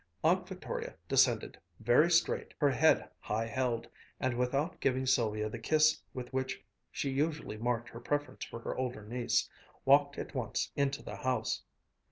Aunt 0.23 0.47
Victoria 0.47 0.95
descended, 1.07 1.59
very 1.79 2.09
straight, 2.09 2.55
her 2.57 2.71
head 2.71 3.07
high 3.19 3.45
held, 3.45 3.87
and 4.19 4.35
without 4.35 4.79
giving 4.79 5.05
Sylvia 5.05 5.47
the 5.47 5.59
kiss 5.59 6.01
with 6.11 6.33
which 6.33 6.65
she 6.91 7.11
usually 7.11 7.57
marked 7.57 7.89
her 7.89 7.99
preference 7.99 8.43
for 8.43 8.59
her 8.61 8.75
older 8.75 9.03
niece, 9.03 9.47
walked 9.85 10.17
at 10.17 10.33
once 10.33 10.71
into 10.75 11.03
the 11.03 11.17
house. 11.17 11.61